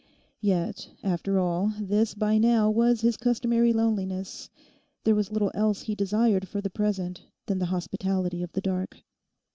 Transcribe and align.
Yet, 0.41 0.89
after 1.03 1.37
all, 1.37 1.73
this 1.79 2.15
by 2.15 2.39
now 2.39 2.71
was 2.71 3.01
his 3.01 3.17
customary 3.17 3.71
loneliness: 3.71 4.49
there 5.03 5.13
was 5.13 5.31
little 5.31 5.51
else 5.53 5.81
he 5.83 5.93
desired 5.93 6.47
for 6.47 6.59
the 6.59 6.71
present 6.71 7.27
than 7.45 7.59
the 7.59 7.67
hospitality 7.69 8.41
of 8.41 8.51
the 8.53 8.61
dark. 8.61 9.03